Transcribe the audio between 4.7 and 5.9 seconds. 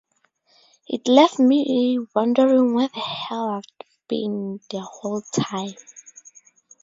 the whole time.